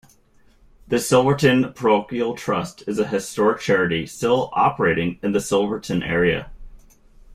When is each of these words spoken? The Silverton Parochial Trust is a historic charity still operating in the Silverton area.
The 0.87 0.97
Silverton 0.97 1.73
Parochial 1.73 2.33
Trust 2.35 2.83
is 2.87 2.97
a 2.97 3.05
historic 3.09 3.59
charity 3.59 4.07
still 4.07 4.49
operating 4.51 5.19
in 5.21 5.31
the 5.31 5.39
Silverton 5.39 6.01
area. 6.01 6.49